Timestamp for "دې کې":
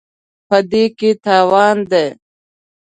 0.71-1.11